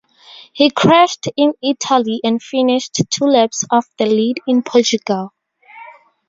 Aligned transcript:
He 0.51 0.71
crashed 0.71 1.27
in 1.37 1.53
Italy, 1.61 2.21
and 2.23 2.41
finished 2.41 2.99
two 3.11 3.25
laps 3.25 3.63
off 3.69 3.87
the 3.99 4.07
lead 4.07 4.39
in 4.47 4.63
Portugal. 4.63 5.31